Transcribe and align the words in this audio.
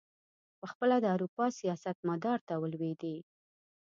پخپله 0.61 0.97
د 1.01 1.05
اروپا 1.15 1.45
سیاست 1.59 1.97
مدار 2.09 2.39
ته 2.47 2.53
ولوېدی. 2.57 3.17